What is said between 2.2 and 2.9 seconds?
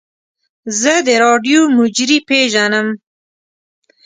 پیژنم.